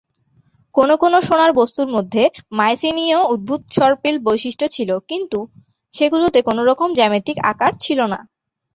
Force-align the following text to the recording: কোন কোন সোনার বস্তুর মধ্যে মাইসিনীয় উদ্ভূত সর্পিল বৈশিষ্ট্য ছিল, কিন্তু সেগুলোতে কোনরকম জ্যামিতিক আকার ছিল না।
কোন 0.75 0.89
কোন 0.95 1.13
সোনার 1.27 1.51
বস্তুর 1.53 1.87
মধ্যে 1.95 2.23
মাইসিনীয় 2.57 3.19
উদ্ভূত 3.33 3.61
সর্পিল 3.77 4.15
বৈশিষ্ট্য 4.27 4.65
ছিল, 4.75 4.89
কিন্তু 5.09 5.39
সেগুলোতে 5.93 6.39
কোনরকম 6.47 6.89
জ্যামিতিক 6.99 7.37
আকার 7.51 7.71
ছিল 7.83 7.99
না। 8.13 8.19